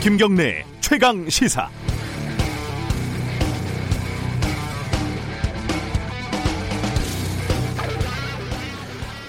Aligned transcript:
김경래 0.00 0.64
최강 0.80 1.28
시사. 1.28 1.68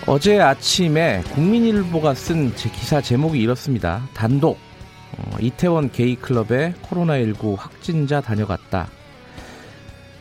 어제 0.08 0.40
아침에 0.40 1.22
국민일보가 1.34 2.14
쓴 2.14 2.56
제 2.56 2.70
기사 2.70 3.02
제목이 3.02 3.40
이렇습니다. 3.40 4.08
단독 4.14 4.58
어, 5.18 5.38
이태원 5.40 5.92
게이 5.92 6.16
클럽에 6.16 6.74
코로나19 6.84 7.58
확진자 7.58 8.22
다녀갔다. 8.22 8.88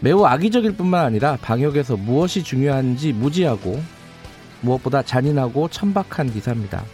매우 0.01 0.25
악의적일 0.25 0.77
뿐만 0.77 1.05
아니라 1.05 1.37
방역에서 1.41 1.97
무엇이 1.97 2.43
중요한지 2.43 3.13
무지하고 3.13 3.81
무엇보다 4.63 5.03
잔인하고 5.03 5.69
천박한 5.69 6.33
기사입니다. 6.33 6.85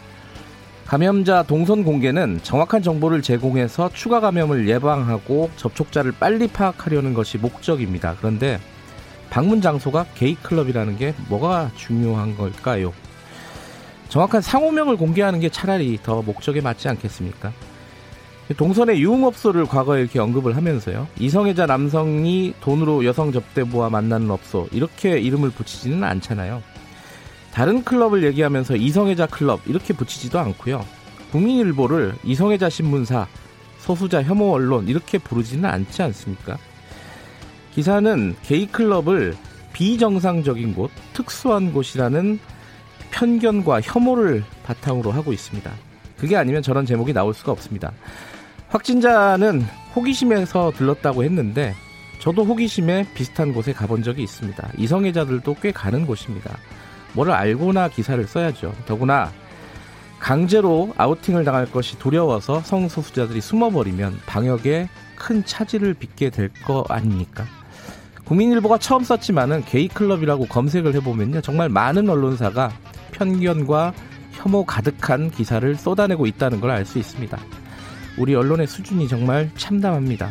감염자 0.87 1.43
동선 1.43 1.83
공개는 1.83 2.39
정확한 2.45 2.81
정보를 2.81 3.21
제공해서 3.21 3.91
추가 3.93 4.21
감염을 4.21 4.69
예방하고 4.69 5.51
접촉자를 5.57 6.13
빨리 6.13 6.47
파악하려는 6.47 7.13
것이 7.13 7.39
목적입니다. 7.39 8.15
그런데 8.19 8.61
방문 9.29 9.61
장소가 9.61 10.07
게이클럽이라는 10.15 10.97
게 10.97 11.13
뭐가 11.29 11.73
중요한 11.75 12.37
걸까요? 12.37 12.93
정확한 14.09 14.41
상호명을 14.41 14.97
공개하는 14.97 15.41
게 15.41 15.49
차라리 15.49 15.99
더 16.01 16.23
목적에 16.23 16.61
맞지 16.61 16.89
않겠습니까? 16.89 17.53
동선의 18.57 19.03
유흥업소를 19.03 19.67
과거에 19.67 20.03
이렇게 20.03 20.21
언급을 20.21 20.55
하면서요. 20.55 21.09
이성애자 21.19 21.67
남성이 21.67 22.55
돈으로 22.61 23.05
여성 23.05 23.33
접대부와 23.33 23.91
만나는 23.91 24.31
업소 24.31 24.69
이렇게 24.71 25.19
이름을 25.19 25.51
붙이지는 25.51 26.05
않잖아요. 26.05 26.63
다른 27.57 27.83
클럽을 27.83 28.23
얘기하면서 28.25 28.77
이성애자 28.77 29.29
클럽 29.29 29.63
이렇게 29.65 29.95
붙이지도 29.95 30.39
않고요. 30.39 30.85
국민일보를 31.33 32.15
이성애자 32.23 32.69
신문사, 32.69 33.27
소수자 33.79 34.23
혐오 34.23 34.53
언론 34.53 34.89
이렇게 34.89 35.17
부르지는 35.17 35.65
않지 35.65 36.03
않습니까? 36.03 36.59
기사는 37.73 38.37
게이 38.43 38.67
클럽을 38.67 39.35
비정상적인 39.73 40.75
곳, 40.75 40.91
특수한 41.15 41.73
곳이라는 41.73 42.39
편견과 43.11 43.81
혐오를 43.81 44.45
바탕으로 44.63 45.11
하고 45.11 45.33
있습니다. 45.33 45.73
그게 46.19 46.37
아니면 46.37 46.61
저런 46.61 46.85
제목이 46.85 47.15
나올 47.15 47.33
수가 47.33 47.53
없습니다. 47.53 47.91
확진자는 48.69 49.63
호기심에서 49.95 50.73
들렀다고 50.77 51.25
했는데 51.25 51.75
저도 52.19 52.45
호기심에 52.45 53.15
비슷한 53.15 53.55
곳에 53.55 53.73
가본 53.73 54.03
적이 54.03 54.25
있습니다. 54.25 54.73
이성애자들도 54.77 55.57
꽤 55.63 55.73
가는 55.73 56.05
곳입니다. 56.05 56.59
뭐를 57.17 57.33
알고나 57.33 57.89
기사를 57.89 58.23
써야죠. 58.27 58.73
더구나 58.87 59.33
강제로 60.21 60.95
아우팅을 60.97 61.45
당할 61.45 61.67
것이 61.71 61.99
두려워서 61.99 62.61
성소수자들이 62.61 63.41
숨어버리면 63.41 64.21
방역에 64.27 64.89
큰 65.17 65.45
차질을 65.45 65.95
빚게 65.95 66.31
될 66.31 66.51
거 66.67 66.85
아닙니까? 66.89 67.45
국민일보가 68.25 68.79
처음 68.79 69.05
썼지만은 69.05 69.65
게이클럽이라고 69.65 70.47
검색을 70.47 70.95
해보면요. 70.95 71.41
정말 71.43 71.69
많은 71.69 72.09
언론사가 72.09 72.73
편견과 73.13 73.93
혐오 74.33 74.65
가득한 74.65 75.31
기사를 75.31 75.75
쏟아내고 75.77 76.27
있다는 76.27 76.61
걸 76.61 76.71
알 76.71 76.85
수 76.85 76.99
있습니다. 76.99 77.39
우리 78.19 78.35
언론의 78.35 78.67
수준이 78.67 79.09
정말 79.09 79.51
참담합니다. 79.57 80.29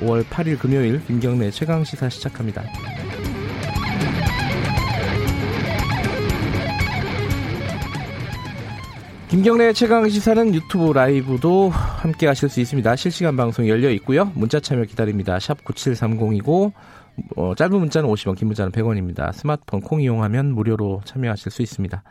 5월 0.00 0.24
8일 0.24 0.58
금요일 0.58 1.04
김경래 1.06 1.50
최강시사 1.50 2.08
시작합니다. 2.08 2.64
김경래 9.28 9.74
최강 9.74 10.08
시사는 10.08 10.54
유튜브 10.54 10.90
라이브도 10.92 11.68
함께 11.68 12.26
하실 12.26 12.48
수 12.48 12.60
있습니다. 12.60 12.96
실시간 12.96 13.36
방송 13.36 13.68
열려 13.68 13.90
있고요. 13.90 14.32
문자 14.34 14.58
참여 14.58 14.84
기다립니다. 14.84 15.38
샵 15.38 15.62
9730이고 15.64 16.72
어, 17.36 17.54
짧은 17.54 17.78
문자는 17.78 18.08
50원, 18.08 18.36
긴 18.36 18.48
문자는 18.48 18.72
100원입니다. 18.72 19.32
스마트폰 19.34 19.80
콩 19.82 20.00
이용하면 20.00 20.54
무료로 20.54 21.02
참여하실 21.04 21.52
수 21.52 21.60
있습니다. 21.60 22.02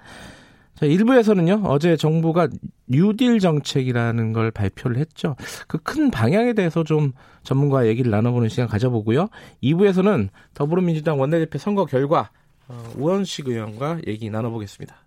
자, 0.75 0.85
1부에서는요, 0.85 1.65
어제 1.65 1.97
정부가 1.97 2.49
뉴딜 2.87 3.39
정책이라는 3.39 4.33
걸 4.33 4.51
발표를 4.51 4.97
했죠. 4.97 5.35
그 5.67 5.79
큰 5.79 6.11
방향에 6.11 6.53
대해서 6.53 6.83
좀 6.83 7.13
전문가 7.41 7.87
얘기를 7.87 8.11
나눠보는 8.11 8.49
시간 8.49 8.67
가져보고요. 8.67 9.29
2부에서는 9.63 10.29
더불어민주당 10.53 11.19
원내대표 11.19 11.57
선거 11.57 11.85
결과, 11.85 12.29
어, 12.67 12.77
우원식 12.95 13.47
의원과 13.47 14.01
얘기 14.05 14.29
나눠보겠습니다. 14.29 15.06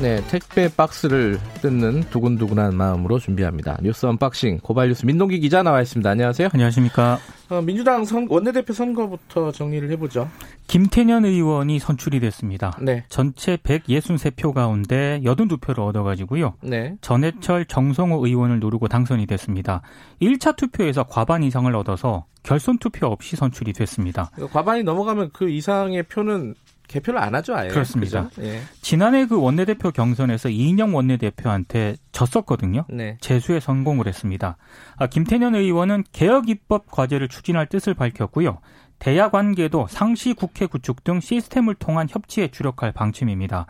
네, 0.00 0.26
택배 0.28 0.74
박스를 0.74 1.38
뜯는 1.60 2.04
두근두근한 2.08 2.74
마음으로 2.74 3.18
준비합니다. 3.18 3.76
뉴스 3.82 4.06
unboxing 4.06 4.60
고발뉴스 4.62 5.04
민동기 5.04 5.40
기자 5.40 5.62
나와 5.62 5.82
있습니다. 5.82 6.08
안녕하세요. 6.08 6.48
안녕하십니까. 6.54 7.18
어, 7.50 7.60
민주당 7.60 8.06
선, 8.06 8.26
원내대표 8.30 8.72
선거부터 8.72 9.52
정리를 9.52 9.90
해보죠. 9.90 10.30
김태년 10.68 11.26
의원이 11.26 11.78
선출이 11.80 12.18
됐습니다. 12.20 12.78
네. 12.80 13.04
전체 13.10 13.58
163표 13.58 14.54
가운데 14.54 15.20
82표를 15.22 15.80
얻어가지고요. 15.80 16.54
네. 16.62 16.96
전해철 17.02 17.66
정성호 17.66 18.26
의원을 18.26 18.58
누르고 18.58 18.88
당선이 18.88 19.26
됐습니다. 19.26 19.82
1차 20.22 20.56
투표에서 20.56 21.02
과반 21.02 21.42
이상을 21.42 21.74
얻어서 21.76 22.24
결선 22.42 22.78
투표 22.78 23.06
없이 23.08 23.36
선출이 23.36 23.74
됐습니다. 23.74 24.30
과반이 24.50 24.82
넘어가면 24.82 25.30
그 25.34 25.50
이상의 25.50 26.04
표는 26.04 26.54
개표를 26.90 27.20
안 27.20 27.34
하죠, 27.36 27.54
아예. 27.54 27.68
그렇습니다. 27.68 28.28
예. 28.40 28.60
지난해 28.82 29.26
그 29.26 29.40
원내대표 29.40 29.92
경선에서 29.92 30.48
이인영 30.48 30.94
원내대표한테 30.94 31.96
졌었거든요. 32.10 32.84
네. 32.88 33.16
재수에 33.20 33.60
성공을 33.60 34.08
했습니다. 34.08 34.56
아, 34.96 35.06
김태년 35.06 35.54
의원은 35.54 36.04
개혁 36.12 36.48
입법 36.48 36.90
과제를 36.90 37.28
추진할 37.28 37.66
뜻을 37.66 37.94
밝혔고요. 37.94 38.58
대야 38.98 39.30
관계도 39.30 39.86
상시 39.88 40.34
국회 40.34 40.66
구축 40.66 41.04
등 41.04 41.20
시스템을 41.20 41.76
통한 41.76 42.08
협치에 42.10 42.48
주력할 42.48 42.92
방침입니다. 42.92 43.66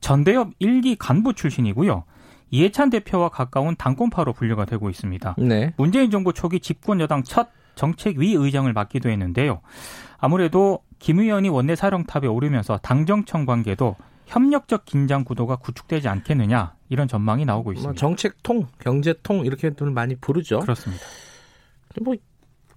전대협 0.00 0.58
1기 0.60 0.96
간부 0.98 1.34
출신이고요. 1.34 2.04
이해찬 2.50 2.90
대표와 2.90 3.28
가까운 3.28 3.76
당권파로 3.76 4.32
분류가 4.32 4.64
되고 4.64 4.90
있습니다. 4.90 5.36
네. 5.38 5.72
문재인 5.76 6.10
정부 6.10 6.32
초기 6.32 6.60
집권 6.60 7.00
여당 7.00 7.22
첫 7.22 7.48
정책위 7.76 8.34
의장을 8.34 8.70
맡기도 8.72 9.08
했는데요. 9.08 9.60
아무래도 10.18 10.80
김 10.98 11.20
의원이 11.20 11.48
원내 11.48 11.76
사령탑에 11.76 12.26
오르면서 12.26 12.78
당정청 12.78 13.46
관계도 13.46 13.96
협력적 14.26 14.84
긴장 14.84 15.24
구도가 15.24 15.56
구축되지 15.56 16.08
않겠느냐 16.08 16.74
이런 16.88 17.06
전망이 17.08 17.44
나오고 17.44 17.72
있습니다. 17.72 17.90
뭐 17.90 17.94
정책통, 17.96 18.66
경제통 18.80 19.44
이렇게들 19.44 19.90
많이 19.90 20.16
부르죠. 20.16 20.60
그렇습니다. 20.60 21.04
뭐 22.02 22.14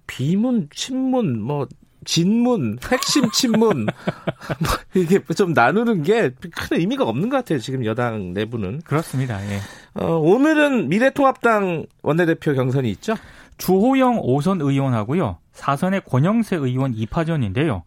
비문, 0.06 0.68
친문, 0.72 1.40
뭐 1.40 1.66
진문, 2.04 2.78
핵심 2.90 3.30
친문 3.30 3.84
뭐 4.60 4.70
이게 4.94 5.20
좀 5.36 5.52
나누는 5.52 6.02
게 6.02 6.30
큰 6.54 6.78
의미가 6.80 7.04
없는 7.04 7.28
것 7.28 7.36
같아요. 7.38 7.58
지금 7.58 7.84
여당 7.84 8.32
내부는. 8.32 8.80
그렇습니다. 8.82 9.38
예. 9.50 9.58
어, 9.94 10.16
오늘은 10.16 10.88
미래통합당 10.88 11.86
원내대표 12.02 12.54
경선이 12.54 12.90
있죠. 12.92 13.16
주호영 13.58 14.22
5선 14.22 14.62
의원하고요. 14.66 15.36
4선의 15.52 16.04
권영세 16.04 16.56
의원 16.56 16.94
2파전인데요. 16.94 17.82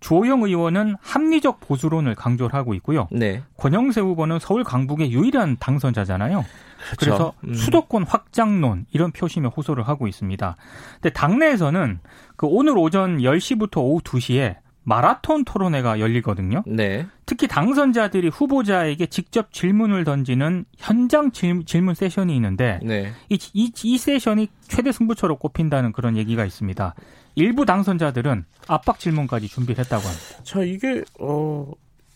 주호영 0.00 0.42
의원은 0.42 0.96
합리적 1.00 1.60
보수론을 1.60 2.14
강조를 2.14 2.54
하고 2.54 2.74
있고요. 2.74 3.08
네. 3.10 3.42
권영세 3.56 4.00
후보는 4.00 4.38
서울 4.38 4.64
강북의 4.64 5.12
유일한 5.12 5.56
당선자잖아요. 5.58 6.44
그렇죠. 6.86 6.96
그래서 6.98 7.32
음. 7.44 7.54
수도권 7.54 8.04
확장론 8.04 8.86
이런 8.92 9.10
표심에 9.10 9.48
호소를 9.48 9.88
하고 9.88 10.06
있습니다. 10.06 10.56
근데 10.94 11.10
당내에서는 11.12 12.00
그 12.36 12.46
오늘 12.46 12.76
오전 12.78 13.18
10시부터 13.18 13.78
오후 13.78 14.00
2시에 14.00 14.56
마라톤 14.88 15.44
토론회가 15.44 15.98
열리거든요. 15.98 16.62
네. 16.64 17.06
특히 17.26 17.48
당선자들이 17.48 18.28
후보자에게 18.28 19.06
직접 19.06 19.52
질문을 19.52 20.04
던지는 20.04 20.64
현장 20.78 21.32
질, 21.32 21.82
문 21.82 21.94
세션이 21.94 22.34
있는데 22.36 22.78
네. 22.84 23.12
이, 23.28 23.36
이, 23.52 23.72
이 23.82 23.98
세션이 23.98 24.48
최대 24.68 24.92
승부처로 24.92 25.38
꼽힌다는 25.38 25.90
그런 25.90 26.16
얘기가 26.16 26.44
있습니다. 26.44 26.94
일부 27.34 27.66
당선자들은 27.66 28.44
압박 28.68 29.00
질문까지 29.00 29.48
준비를 29.48 29.84
했다고 29.84 30.04
합니다. 30.06 30.24
자, 30.44 30.62
이게 30.62 31.02
어 31.18 31.68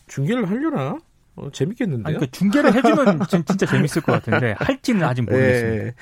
중계를 0.06 0.48
하려나? 0.48 0.96
어, 1.34 1.50
재밌겠는데요? 1.52 2.06
아니, 2.06 2.14
그러니까 2.18 2.30
중계를 2.38 2.74
해주면 2.74 3.26
진- 3.28 3.44
진짜 3.44 3.66
재밌을 3.66 4.00
것 4.02 4.12
같은데 4.12 4.54
할지는 4.58 5.02
아직 5.02 5.22
모르겠습니다. 5.22 5.86
예. 5.86 5.94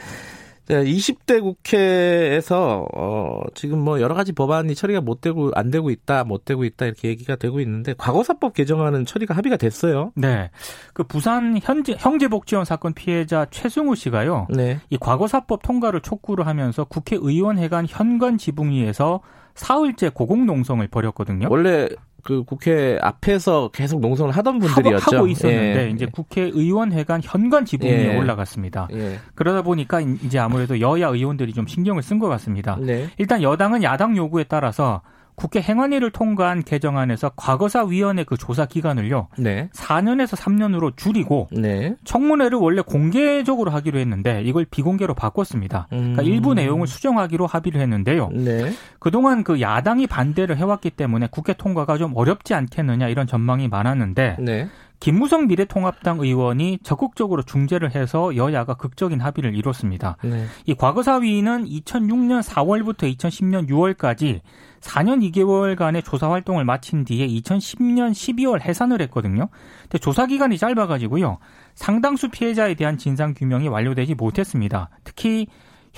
네, 0.68 0.84
20대 0.84 1.40
국회에서 1.40 2.86
어, 2.94 3.40
지금 3.54 3.78
뭐 3.78 4.00
여러 4.02 4.14
가지 4.14 4.32
법안이 4.32 4.74
처리가 4.74 5.00
못 5.00 5.22
되고 5.22 5.50
안 5.54 5.70
되고 5.70 5.90
있다, 5.90 6.24
못 6.24 6.44
되고 6.44 6.64
있다 6.64 6.84
이렇게 6.84 7.08
얘기가 7.08 7.36
되고 7.36 7.58
있는데 7.60 7.94
과거사법 7.96 8.52
개정안은 8.52 9.06
처리가 9.06 9.34
합의가 9.34 9.56
됐어요. 9.56 10.12
네, 10.14 10.50
그 10.92 11.04
부산 11.04 11.58
현재 11.62 11.96
형제복지원 11.98 12.66
사건 12.66 12.92
피해자 12.92 13.46
최승우 13.50 13.94
씨가요. 13.94 14.46
네. 14.50 14.78
이 14.90 14.98
과거사법 14.98 15.62
통과를 15.62 16.02
촉구를 16.02 16.46
하면서 16.46 16.84
국회의원회관 16.84 17.86
현관 17.88 18.36
지붕 18.36 18.70
위에서 18.70 19.20
사흘째 19.58 20.08
고공농성을 20.08 20.86
벌였거든요. 20.88 21.48
원래 21.50 21.88
그 22.24 22.44
국회 22.44 22.98
앞에서 23.00 23.70
계속 23.72 24.00
농성을 24.00 24.30
하던 24.32 24.58
분들이었죠. 24.58 25.16
하고 25.16 25.26
있었는데 25.28 25.86
예. 25.86 25.90
이제 25.90 26.06
국회의원회관 26.06 27.20
현관 27.22 27.64
지붕에 27.64 28.14
예. 28.14 28.18
올라갔습니다. 28.18 28.88
예. 28.92 29.18
그러다 29.34 29.62
보니까 29.62 30.00
이제 30.00 30.38
아무래도 30.38 30.80
여야 30.80 31.08
의원들이 31.08 31.52
좀 31.52 31.66
신경을 31.66 32.02
쓴 32.02 32.18
것 32.18 32.28
같습니다. 32.28 32.76
네. 32.80 33.08
일단 33.18 33.42
여당은 33.42 33.82
야당 33.82 34.16
요구에 34.16 34.44
따라서 34.44 35.02
국회 35.38 35.60
행안위를 35.60 36.10
통과한 36.10 36.64
개정안에서 36.64 37.30
과거사 37.36 37.84
위원회 37.84 38.24
그 38.24 38.36
조사 38.36 38.66
기간을요. 38.66 39.28
네. 39.38 39.68
4년에서 39.72 40.36
3년으로 40.36 40.96
줄이고 40.96 41.46
네. 41.52 41.94
청문회를 42.02 42.58
원래 42.58 42.82
공개적으로 42.82 43.70
하기로 43.70 44.00
했는데 44.00 44.42
이걸 44.42 44.66
비공개로 44.68 45.14
바꿨습니다. 45.14 45.86
그러니까 45.90 46.22
음. 46.22 46.26
일부 46.26 46.54
내용을 46.54 46.88
수정하기로 46.88 47.46
합의를 47.46 47.80
했는데요. 47.80 48.30
네. 48.32 48.72
그동안 48.98 49.44
그 49.44 49.60
야당이 49.60 50.08
반대를 50.08 50.56
해왔기 50.56 50.90
때문에 50.90 51.28
국회 51.30 51.52
통과가 51.52 51.98
좀 51.98 52.16
어렵지 52.16 52.54
않겠느냐 52.54 53.06
이런 53.06 53.28
전망이 53.28 53.68
많았는데 53.68 54.38
네. 54.40 54.68
김무성 55.00 55.46
미래통합당 55.46 56.18
의원이 56.20 56.80
적극적으로 56.82 57.42
중재를 57.42 57.94
해서 57.94 58.34
여야가 58.34 58.74
극적인 58.74 59.20
합의를 59.20 59.54
이뤘습니다. 59.54 60.16
네. 60.22 60.46
이 60.66 60.74
과거사위는 60.74 61.66
2006년 61.66 62.42
4월부터 62.42 63.14
2010년 63.16 63.68
6월까지 63.68 64.40
4년 64.80 65.32
2개월간의 65.32 66.04
조사 66.04 66.30
활동을 66.30 66.64
마친 66.64 67.04
뒤에 67.04 67.26
2010년 67.26 68.10
12월 68.10 68.60
해산을 68.60 69.00
했거든요. 69.02 69.48
근데 69.82 69.98
조사 69.98 70.26
기간이 70.26 70.58
짧아가지고요. 70.58 71.38
상당수 71.74 72.28
피해자에 72.28 72.74
대한 72.74 72.98
진상 72.98 73.34
규명이 73.34 73.68
완료되지 73.68 74.14
못했습니다. 74.14 74.90
특히 75.04 75.46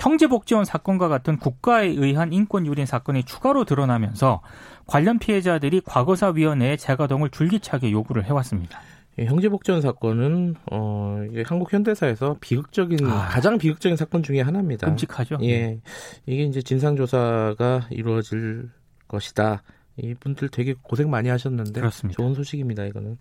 형제복지원 0.00 0.64
사건과 0.64 1.08
같은 1.08 1.36
국가에 1.36 1.86
의한 1.86 2.32
인권 2.32 2.66
유린 2.66 2.86
사건이 2.86 3.24
추가로 3.24 3.64
드러나면서 3.64 4.40
관련 4.86 5.18
피해자들이 5.18 5.82
과거사위원회에 5.84 6.76
재가동을 6.76 7.30
줄기차게 7.30 7.92
요구를 7.92 8.24
해왔습니다. 8.24 8.80
예, 9.18 9.26
형제복지원 9.26 9.82
사건은 9.82 10.54
어, 10.70 11.18
한국 11.44 11.72
현대사에서 11.72 12.36
비극적인 12.40 13.06
아, 13.06 13.28
가장 13.28 13.58
비극적인 13.58 13.96
사건 13.96 14.22
중의 14.22 14.42
하나입니다. 14.42 14.86
끔찍하죠. 14.86 15.38
예, 15.42 15.58
네. 15.58 15.80
이게 16.26 16.44
이제 16.44 16.62
진상 16.62 16.96
조사가 16.96 17.88
이루어질 17.90 18.70
것이다. 19.06 19.62
이분들 19.96 20.48
되게 20.48 20.74
고생 20.80 21.10
많이 21.10 21.28
하셨는데 21.28 21.80
그렇습니다. 21.80 22.16
좋은 22.16 22.34
소식입니다. 22.34 22.84
이거는. 22.86 23.18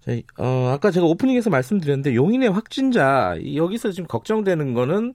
자, 0.00 0.12
어, 0.38 0.70
아까 0.72 0.90
제가 0.90 1.04
오프닝에서 1.04 1.50
말씀드렸는데 1.50 2.14
용인의 2.14 2.50
확진자 2.50 3.36
여기서 3.54 3.90
지금 3.90 4.06
걱정되는 4.06 4.72
거는 4.72 5.12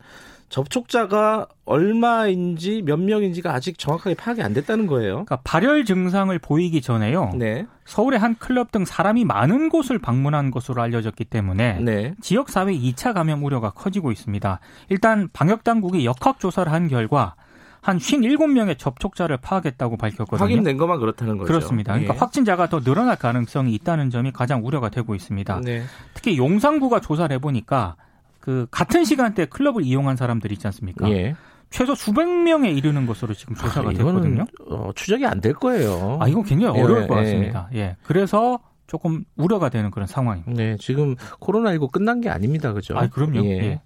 접촉자가 0.51 1.48
얼마인지 1.63 2.81
몇 2.86 3.00
명인지가 3.00 3.53
아직 3.53 3.80
정확하게 3.80 4.15
파악이 4.15 4.44
안 4.44 4.53
됐다는 4.53 4.86
거예요. 4.86 5.13
그러니까 5.13 5.38
발열 5.45 5.86
증상을 5.86 6.38
보이기 6.39 6.81
전에요. 6.81 7.31
네. 7.36 7.65
서울의 7.86 8.19
한 8.19 8.36
클럽 8.36 8.71
등 8.71 8.83
사람이 8.83 9.24
많은 9.24 9.69
곳을 9.69 9.98
방문한 9.98 10.51
것으로 10.51 10.81
알려졌기 10.81 11.25
때문에 11.25 11.80
네. 11.80 12.15
지역 12.21 12.50
사회 12.50 12.74
2차 12.74 13.13
감염 13.13 13.44
우려가 13.45 13.69
커지고 13.69 14.12
있습니다. 14.12 14.59
일단 14.89 15.30
방역 15.31 15.63
당국이 15.63 16.06
역학 16.06 16.42
조사를 16.42 16.69
한 16.69 16.89
결과 16.89 17.36
한 17.81 17.98
57명의 17.98 18.77
접촉자를 18.77 19.38
파악했다고 19.38 19.95
밝혔거든요. 19.95 20.38
확인된 20.38 20.77
것만 20.77 21.00
그렇다는 21.00 21.38
거죠. 21.38 21.48
그렇습니다. 21.48 21.94
그러니까 21.94 22.13
예. 22.13 22.19
확진자가 22.19 22.68
더 22.68 22.81
늘어날 22.81 23.15
가능성이 23.15 23.74
있다는 23.74 24.09
점이 24.09 24.33
가장 24.33 24.65
우려가 24.65 24.89
되고 24.89 25.15
있습니다. 25.15 25.62
네. 25.63 25.83
특히 26.13 26.38
용산구가 26.38 27.00
조사를 27.00 27.33
해보니까 27.36 27.95
그 28.41 28.67
같은 28.71 29.05
시간대 29.05 29.45
클럽을 29.45 29.83
이용한 29.83 30.17
사람들 30.17 30.51
있지 30.51 30.67
않습니까? 30.67 31.09
예. 31.11 31.35
최소 31.69 31.95
수백 31.95 32.27
명에 32.27 32.69
이르는 32.71 33.05
것으로 33.05 33.33
지금 33.33 33.55
조사가 33.55 33.89
아, 33.89 33.93
됐거든요. 33.93 34.45
어, 34.67 34.91
추적이 34.93 35.25
안 35.25 35.39
될 35.39 35.53
거예요. 35.53 36.17
아, 36.19 36.27
이건 36.27 36.43
굉장히 36.43 36.77
어려울 36.81 37.03
예, 37.03 37.07
것 37.07 37.15
같습니다. 37.15 37.69
예. 37.73 37.79
예. 37.79 37.95
그래서 38.03 38.59
조금 38.88 39.23
우려가 39.38 39.69
되는 39.69 39.89
그런 39.89 40.05
상황입니다. 40.05 40.51
네, 40.51 40.75
지금 40.81 41.15
코로나19 41.39 41.89
끝난 41.91 42.19
게 42.19 42.29
아닙니다. 42.29 42.73
그죠? 42.73 42.97
아, 42.97 43.07
그럼요. 43.07 43.45
예. 43.45 43.49
예. 43.59 43.81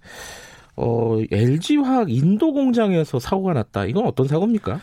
어, 0.74 1.18
LG화학 1.30 2.10
인도 2.10 2.52
공장에서 2.52 3.20
사고가 3.20 3.52
났다. 3.52 3.84
이건 3.84 4.04
어떤 4.06 4.26
사고입니까? 4.26 4.80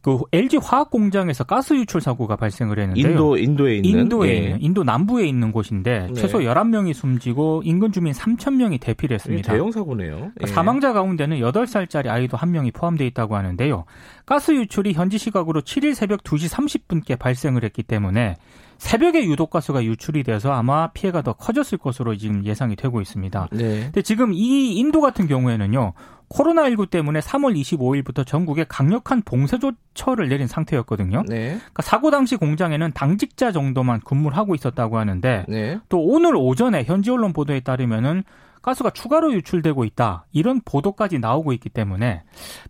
그 0.00 0.18
LG 0.32 0.58
화학 0.62 0.90
공장에서 0.90 1.44
가스 1.44 1.74
유출 1.74 2.00
사고가 2.00 2.36
발생을 2.36 2.78
했는데요. 2.78 3.10
인도 3.10 3.36
인도에 3.36 3.76
있는 3.76 4.00
인도에 4.00 4.28
예. 4.28 4.36
있는, 4.36 4.62
인도 4.62 4.84
남부에 4.84 5.26
있는 5.26 5.50
곳인데 5.50 6.06
네. 6.08 6.12
최소 6.14 6.38
11명이 6.38 6.94
숨지고 6.94 7.62
인근 7.64 7.90
주민 7.90 8.12
3,000명이 8.12 8.80
대피를 8.80 9.14
했습니다. 9.14 9.52
대형 9.52 9.72
사고네요. 9.72 10.30
예. 10.42 10.46
사망자 10.46 10.92
가운데는 10.92 11.38
8살짜리 11.40 12.08
아이도 12.08 12.36
한 12.36 12.52
명이 12.52 12.70
포함되어 12.70 13.06
있다고 13.08 13.36
하는데요. 13.36 13.84
가스 14.24 14.52
유출이 14.52 14.92
현지 14.92 15.18
시각으로 15.18 15.62
7일 15.62 15.94
새벽 15.94 16.22
2시 16.22 16.48
30분께 16.48 17.18
발생을 17.18 17.64
했기 17.64 17.82
때문에 17.82 18.36
새벽에 18.78 19.24
유독 19.24 19.50
가스가 19.50 19.84
유출이 19.84 20.22
돼서 20.22 20.52
아마 20.52 20.88
피해가 20.92 21.22
더 21.22 21.32
커졌을 21.32 21.78
것으로 21.78 22.16
지금 22.16 22.44
예상이 22.44 22.76
되고 22.76 23.00
있습니다. 23.00 23.48
네. 23.52 23.80
근데 23.82 24.02
지금 24.02 24.32
이 24.32 24.76
인도 24.76 25.00
같은 25.00 25.26
경우에는요. 25.26 25.92
코로나19 26.28 26.90
때문에 26.90 27.20
3월 27.20 27.58
25일부터 27.58 28.26
전국에 28.26 28.64
강력한 28.68 29.22
봉쇄 29.22 29.58
조처를 29.58 30.28
내린 30.28 30.46
상태였거든요. 30.46 31.24
네. 31.26 31.48
그러니까 31.56 31.82
사고 31.82 32.10
당시 32.10 32.36
공장에는 32.36 32.92
당직자 32.92 33.50
정도만 33.50 34.00
근무를 34.00 34.36
하고 34.36 34.54
있었다고 34.54 34.98
하는데 34.98 35.44
네. 35.48 35.80
또 35.88 36.00
오늘 36.04 36.36
오전에 36.36 36.84
현지 36.84 37.10
언론 37.10 37.32
보도에 37.32 37.60
따르면은 37.60 38.24
가스가 38.62 38.90
추가로 38.90 39.32
유출되고 39.32 39.84
있다 39.84 40.26
이런 40.32 40.60
보도까지 40.64 41.18
나오고 41.18 41.52
있기 41.54 41.70
때문에 41.70 42.22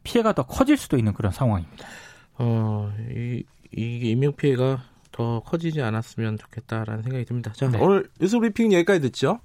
피해가 0.04 0.32
더 0.32 0.44
커질 0.44 0.76
수도 0.76 0.96
있는 0.96 1.12
그런 1.12 1.32
상황입니다. 1.32 1.86
어, 2.38 2.92
이, 3.10 3.42
이 3.76 4.10
인명 4.10 4.32
피해가 4.34 4.80
더 5.18 5.40
커지지 5.40 5.82
않았으면 5.82 6.38
좋겠다라는 6.38 7.02
생각이 7.02 7.24
듭니다. 7.24 7.52
자, 7.52 7.68
네. 7.68 7.76
오늘 7.80 8.08
뉴스 8.20 8.38
브리핑 8.38 8.72
여기까지 8.72 9.00
듣죠. 9.00 9.40